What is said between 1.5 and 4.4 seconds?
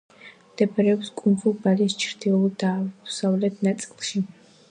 ბალის ჩრდილო–დაავლეთ ნაწილში.